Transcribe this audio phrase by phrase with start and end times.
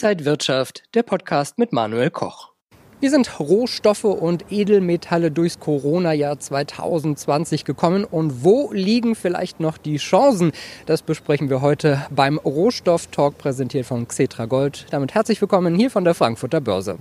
[0.00, 2.52] Inside Wirtschaft, der Podcast mit Manuel Koch.
[3.00, 9.96] Wir sind Rohstoffe und Edelmetalle durchs Corona-Jahr 2020 gekommen und wo liegen vielleicht noch die
[9.96, 10.52] Chancen?
[10.86, 14.86] Das besprechen wir heute beim Rohstoff-Talk präsentiert von Xetra Gold.
[14.92, 16.98] Damit herzlich willkommen hier von der Frankfurter Börse.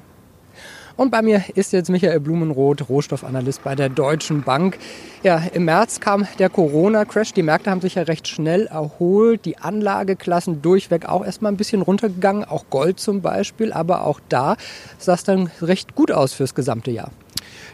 [0.98, 4.80] Und bei mir ist jetzt Michael Blumenroth, Rohstoffanalyst bei der Deutschen Bank.
[5.22, 7.34] Ja, im März kam der Corona-Crash.
[7.34, 9.46] Die Märkte haben sich ja recht schnell erholt.
[9.46, 12.46] Die Anlageklassen durchweg auch erstmal ein bisschen runtergegangen.
[12.46, 13.72] Auch Gold zum Beispiel.
[13.74, 14.58] Aber auch da
[14.98, 17.12] sah es dann recht gut aus fürs gesamte Jahr.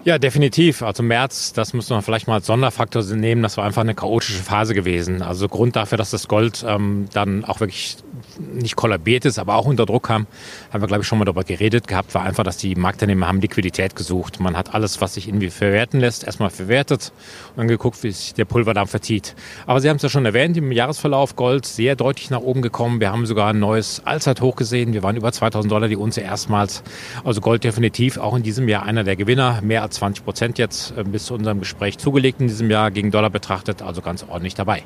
[0.05, 0.81] Ja, definitiv.
[0.81, 4.43] Also März, das muss man vielleicht mal als Sonderfaktor nehmen, das war einfach eine chaotische
[4.43, 5.21] Phase gewesen.
[5.21, 7.97] Also Grund dafür, dass das Gold ähm, dann auch wirklich
[8.39, 10.27] nicht kollabiert ist, aber auch unter Druck kam,
[10.71, 13.41] haben wir, glaube ich, schon mal darüber geredet gehabt, war einfach, dass die Marktteilnehmer haben
[13.41, 14.39] Liquidität gesucht.
[14.39, 17.11] Man hat alles, was sich irgendwie verwerten lässt, erstmal verwertet
[17.52, 19.35] und dann geguckt, wie sich der Pulverdampf verzieht.
[19.65, 22.99] Aber Sie haben es ja schon erwähnt, im Jahresverlauf Gold sehr deutlich nach oben gekommen.
[22.99, 24.93] Wir haben sogar ein neues Allzeithoch gesehen.
[24.93, 26.83] Wir waren über 2000 Dollar die Unze erstmals.
[27.23, 30.93] Also Gold definitiv auch in diesem Jahr einer der Gewinner, mehr als 20 Prozent jetzt
[30.97, 34.55] äh, bis zu unserem Gespräch zugelegt in diesem Jahr gegen Dollar betrachtet, also ganz ordentlich
[34.55, 34.83] dabei.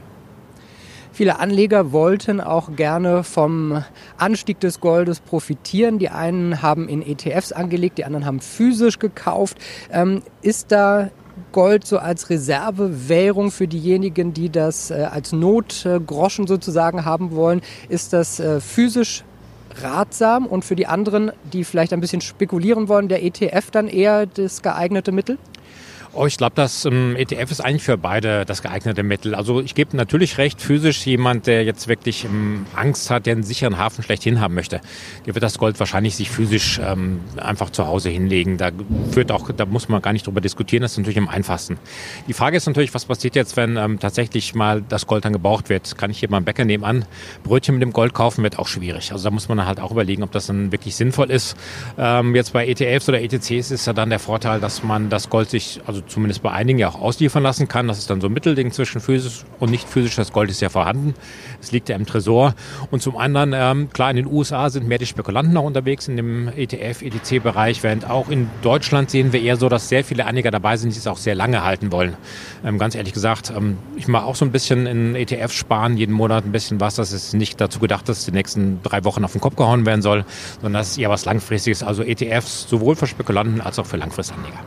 [1.18, 3.84] Viele Anleger wollten auch gerne vom
[4.18, 5.98] Anstieg des Goldes profitieren.
[5.98, 9.58] Die einen haben in ETFs angelegt, die anderen haben physisch gekauft.
[9.92, 11.10] Ähm, ist da
[11.54, 17.62] Gold so als Reservewährung für diejenigen, die das äh, als Notgroschen sozusagen haben wollen?
[17.90, 19.24] Ist das äh, physisch
[19.82, 24.26] ratsam und für die anderen, die vielleicht ein bisschen spekulieren wollen, der ETF dann eher
[24.26, 25.38] das geeignete Mittel?
[26.14, 29.36] Oh, ich glaube, das ähm, ETF ist eigentlich für beide das geeignete Mittel.
[29.36, 33.44] Also ich gebe natürlich recht, physisch jemand, der jetzt wirklich ähm, Angst hat, der einen
[33.44, 34.82] sicheren Hafen schlechthin haben möchte,
[35.26, 38.58] der wird das Gold wahrscheinlich sich physisch ähm, einfach zu Hause hinlegen.
[38.58, 38.72] Da
[39.12, 41.78] führt auch, da muss man gar nicht drüber diskutieren, das ist natürlich am einfachsten.
[42.28, 45.70] Die Frage ist natürlich, was passiert jetzt, wenn ähm, tatsächlich mal das Gold dann gebraucht
[45.70, 45.98] wird?
[45.98, 47.06] Kann ich hier beim Bäcker nebenan
[47.44, 49.12] Brötchen mit dem Gold kaufen, wird auch schwierig.
[49.12, 51.56] Also da muss man halt auch überlegen, ob das dann wirklich sinnvoll ist.
[51.98, 55.50] Ähm, jetzt bei ETFs oder ETCs ist ja dann der Vorteil, dass man das Gold
[55.50, 57.88] sich, also zumindest bei einigen ja auch ausliefern lassen kann.
[57.88, 60.16] Das ist dann so ein Mittelding zwischen physisch und nicht physisch.
[60.16, 61.14] Das Gold ist ja vorhanden.
[61.62, 62.56] Es liegt ja im Tresor.
[62.92, 66.16] Und zum anderen, ähm, klar, in den USA sind mehr die Spekulanten noch unterwegs in
[66.16, 70.52] dem ETF, ETC-Bereich, während auch in Deutschland sehen wir eher so, dass sehr viele Anleger
[70.52, 72.16] dabei sind, die es auch sehr lange halten wollen.
[72.66, 76.14] Ähm, ganz ehrlich gesagt, ähm, ich mache auch so ein bisschen in ETFs sparen, jeden
[76.14, 76.96] Monat ein bisschen was.
[76.96, 80.02] Das ist nicht dazu gedacht, dass die nächsten drei Wochen auf den Kopf gehauen werden
[80.02, 80.26] soll,
[80.62, 81.84] sondern das ist eher was Langfristiges.
[81.84, 84.60] Also ETFs sowohl für Spekulanten als auch für Langfristanleger.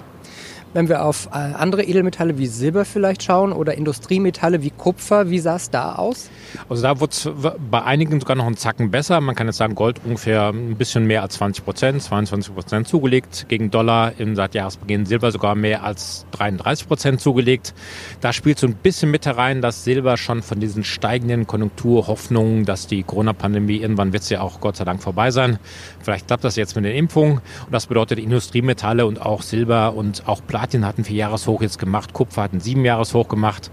[0.72, 5.40] Wenn wir auf äh, andere Edelmetalle wie Silber vielleicht schauen oder Industriemetalle wie Kupfer, wie
[5.40, 6.30] sah es da aus?
[6.68, 7.28] Also da wurde es
[7.70, 9.20] bei einigen sogar noch einen Zacken besser.
[9.20, 13.46] Man kann jetzt sagen, Gold ungefähr ein bisschen mehr als 20 Prozent, 22 Prozent zugelegt
[13.48, 14.12] gegen Dollar.
[14.18, 17.74] Im seit Jahresbeginn Silber sogar mehr als 33 Prozent zugelegt.
[18.20, 22.86] Da spielt so ein bisschen mit herein, dass Silber schon von diesen steigenden Konjunkturhoffnungen, dass
[22.86, 25.58] die Corona-Pandemie irgendwann wird es ja auch Gott sei Dank vorbei sein.
[26.00, 27.38] Vielleicht klappt das jetzt mit den Impfungen.
[27.38, 31.78] Und das bedeutet Industriemetalle und auch Silber und auch Platin Platin hat ein Vierjahreshoch jetzt
[31.78, 33.70] gemacht, Kupfer hat ein Siebenjahreshoch gemacht.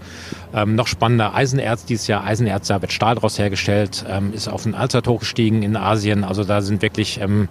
[0.54, 4.64] Ähm, noch spannender, Eisenerz dieses Jahr, Eisenerz, da wird Stahl daraus hergestellt, ähm, ist auf
[4.64, 6.24] ein Allzeithoch gestiegen in Asien.
[6.24, 7.20] Also da sind wirklich...
[7.20, 7.48] Ähm,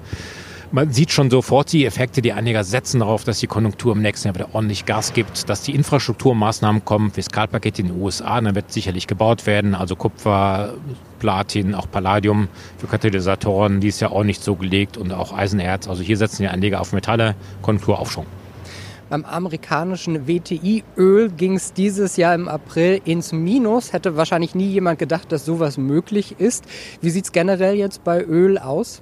[0.69, 2.21] man sieht schon sofort die Effekte.
[2.21, 5.61] Die Anleger setzen darauf, dass die Konjunktur im nächsten Jahr wieder ordentlich Gas gibt, dass
[5.61, 10.73] die Infrastrukturmaßnahmen kommen, Fiskalpaket in den USA, dann wird sicherlich gebaut werden, also Kupfer,
[11.19, 12.49] Platin, auch Palladium
[12.79, 15.87] für Katalysatoren, die ist ja auch nicht so gelegt und auch Eisenerz.
[15.87, 18.25] Also hier setzen die Anleger auf Metalle, Konjunkturaufschwung.
[19.09, 23.93] Beim amerikanischen WTI-Öl ging es dieses Jahr im April ins Minus.
[23.93, 26.65] Hätte wahrscheinlich nie jemand gedacht, dass sowas möglich ist.
[26.99, 29.01] Wie sieht es generell jetzt bei Öl aus?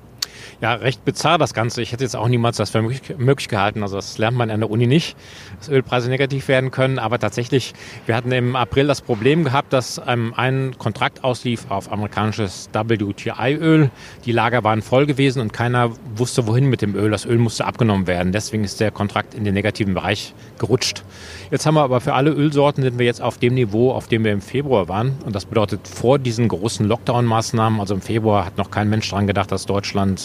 [0.61, 1.81] Ja, recht bizarr das Ganze.
[1.81, 3.83] Ich hätte jetzt auch niemals das für möglich, gehalten.
[3.83, 5.15] Also das lernt man an der Uni nicht,
[5.59, 6.99] dass Ölpreise negativ werden können.
[6.99, 7.73] Aber tatsächlich,
[8.05, 13.89] wir hatten im April das Problem gehabt, dass ähm, ein Kontrakt auslief auf amerikanisches WTI-Öl.
[14.25, 17.11] Die Lager waren voll gewesen und keiner wusste, wohin mit dem Öl.
[17.11, 18.31] Das Öl musste abgenommen werden.
[18.31, 21.03] Deswegen ist der Kontrakt in den negativen Bereich gerutscht.
[21.51, 24.23] Jetzt haben wir aber für alle Ölsorten sind wir jetzt auf dem Niveau, auf dem
[24.23, 25.17] wir im Februar waren.
[25.25, 29.27] Und das bedeutet vor diesen großen Lockdown-Maßnahmen, also im Februar hat noch kein Mensch daran
[29.27, 30.24] gedacht, dass Deutschland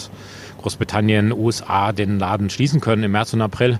[0.61, 3.79] Großbritannien, USA den Laden schließen können im März und April.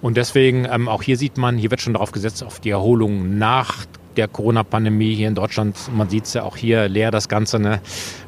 [0.00, 3.38] Und deswegen, ähm, auch hier sieht man, hier wird schon darauf gesetzt, auf die Erholung
[3.38, 3.86] nach
[4.16, 5.76] der Corona-Pandemie hier in Deutschland.
[5.94, 7.58] Man sieht es ja auch hier leer, das Ganze.
[7.58, 7.80] Ne?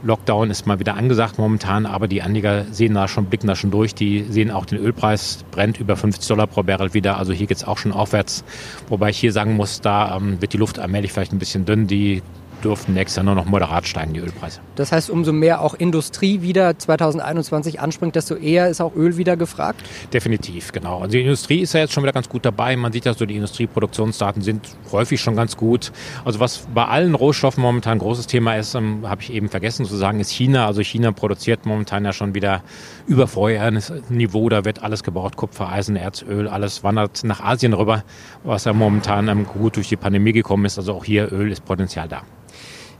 [0.02, 3.70] Lockdown ist mal wieder angesagt momentan, aber die Anleger sehen da schon, blicken da schon
[3.70, 3.94] durch.
[3.94, 7.18] Die sehen auch den Ölpreis, brennt über 50 Dollar pro Barrel wieder.
[7.18, 8.44] Also hier geht es auch schon aufwärts.
[8.88, 11.86] Wobei ich hier sagen muss, da ähm, wird die Luft allmählich vielleicht ein bisschen dünn.
[11.86, 12.22] Die
[12.62, 14.60] dürften nächstes Jahr nur noch moderat steigen, die Ölpreise.
[14.76, 19.36] Das heißt, umso mehr auch Industrie wieder 2021 anspringt, desto eher ist auch Öl wieder
[19.36, 19.82] gefragt?
[20.12, 20.98] Definitiv, genau.
[21.00, 22.76] Also die Industrie ist ja jetzt schon wieder ganz gut dabei.
[22.76, 25.92] Man sieht ja so, die Industrieproduktionsdaten sind häufig schon ganz gut.
[26.24, 29.84] Also was bei allen Rohstoffen momentan ein großes Thema ist, ähm, habe ich eben vergessen
[29.84, 30.66] zu sagen, ist China.
[30.66, 32.62] Also China produziert momentan ja schon wieder
[33.06, 34.48] über Vorjahresniveau.
[34.48, 38.04] Da wird alles gebraucht, Kupfer, Eisen, Erzöl, alles wandert nach Asien rüber,
[38.42, 40.78] was ja momentan ähm, gut durch die Pandemie gekommen ist.
[40.78, 42.22] Also auch hier Öl ist Potenzial da.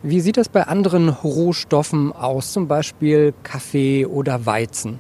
[0.07, 4.99] Wie sieht das bei anderen Rohstoffen aus, zum Beispiel Kaffee oder Weizen?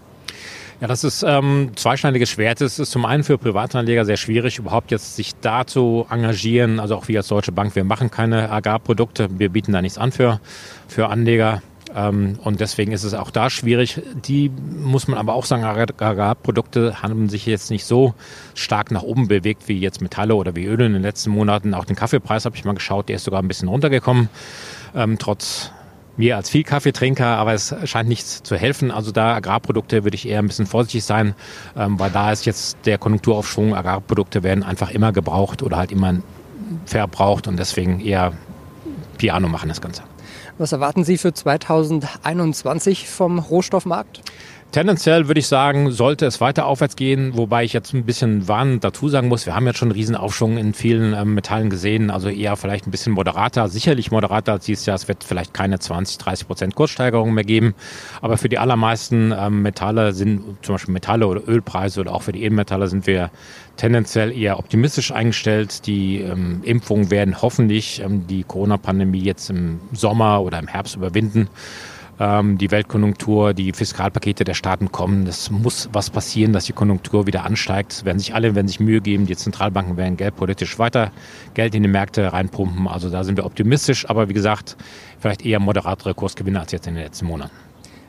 [0.80, 2.62] Ja, das ist ähm, zweischneidiges Schwert.
[2.62, 6.80] Es ist zum einen für Privatanleger sehr schwierig, überhaupt jetzt sich da zu engagieren.
[6.80, 9.28] Also auch wir als Deutsche Bank, wir machen keine Agrarprodukte.
[9.38, 10.40] Wir bieten da nichts an für,
[10.88, 11.60] für Anleger.
[11.94, 14.02] Ähm, und deswegen ist es auch da schwierig.
[14.26, 18.14] Die muss man aber auch sagen, Agrarprodukte haben sich jetzt nicht so
[18.55, 21.75] stark nach oben bewegt wie jetzt Metalle oder wie Öle in den letzten Monaten.
[21.75, 24.29] Auch den Kaffeepreis habe ich mal geschaut, der ist sogar ein bisschen runtergekommen,
[24.94, 25.70] ähm, trotz
[26.17, 28.91] mir als viel Kaffeetrinker, aber es scheint nichts zu helfen.
[28.91, 31.35] Also da Agrarprodukte würde ich eher ein bisschen vorsichtig sein,
[31.76, 33.75] ähm, weil da ist jetzt der Konjunkturaufschwung.
[33.75, 36.14] Agrarprodukte werden einfach immer gebraucht oder halt immer
[36.87, 38.32] verbraucht und deswegen eher
[39.19, 40.02] Piano machen das Ganze.
[40.58, 44.20] Was erwarten Sie für 2021 vom Rohstoffmarkt?
[44.74, 48.82] Tendenziell würde ich sagen, sollte es weiter aufwärts gehen, wobei ich jetzt ein bisschen warnend
[48.82, 52.28] dazu sagen muss, wir haben jetzt schon einen Riesenaufschwung in vielen ähm, Metallen gesehen, also
[52.28, 54.96] eher vielleicht ein bisschen moderater, sicherlich moderater als dieses Jahr.
[54.96, 57.76] Es wird vielleicht keine 20, 30 Prozent Kurssteigerung mehr geben,
[58.20, 62.32] aber für die allermeisten ähm, Metalle sind zum Beispiel Metalle oder Ölpreise oder auch für
[62.32, 63.30] die Edelmetalle sind wir
[63.76, 65.86] tendenziell eher optimistisch eingestellt.
[65.86, 71.48] Die ähm, Impfungen werden hoffentlich ähm, die Corona-Pandemie jetzt im Sommer oder im Herbst überwinden
[72.20, 75.25] ähm, die Weltkonjunktur, die Fiskalpakete der Staaten kommen.
[75.25, 77.93] Das muss was passieren, dass die Konjunktur wieder ansteigt.
[77.93, 79.26] Es werden sich alle, werden sich Mühe geben.
[79.26, 81.11] Die Zentralbanken werden geldpolitisch weiter
[81.55, 82.88] Geld in die Märkte reinpumpen.
[82.88, 84.76] Also da sind wir optimistisch, aber wie gesagt,
[85.19, 87.52] vielleicht eher moderatere Kursgewinne als jetzt in den letzten Monaten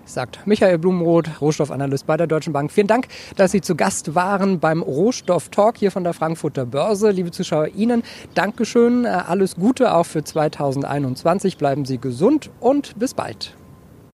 [0.07, 2.71] sagt Michael Blumenroth, Rohstoffanalyst bei der Deutschen Bank.
[2.71, 7.09] Vielen Dank, dass Sie zu Gast waren beim Rohstoff-Talk hier von der Frankfurter Börse.
[7.09, 8.03] Liebe Zuschauer, Ihnen
[8.33, 9.05] Dankeschön.
[9.05, 11.57] Alles Gute auch für 2021.
[11.57, 13.55] Bleiben Sie gesund und bis bald.